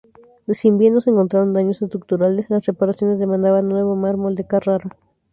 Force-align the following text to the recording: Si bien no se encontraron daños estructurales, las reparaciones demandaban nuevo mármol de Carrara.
Si 0.47 0.71
bien 0.71 0.95
no 0.95 1.01
se 1.01 1.11
encontraron 1.11 1.53
daños 1.53 1.83
estructurales, 1.83 2.49
las 2.49 2.65
reparaciones 2.65 3.19
demandaban 3.19 3.67
nuevo 3.69 3.95
mármol 3.95 4.33
de 4.33 4.47
Carrara. 4.47 4.89